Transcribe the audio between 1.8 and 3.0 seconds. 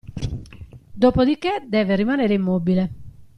rimanere immobile.